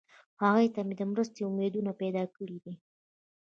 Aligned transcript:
هغوی 0.41 0.67
ته 0.73 0.79
یې 0.89 0.93
د 0.97 1.01
مرستې 1.11 1.39
امیدونه 1.49 1.91
پیدا 2.01 2.23
کړي 2.35 2.57
دي. 2.63 2.73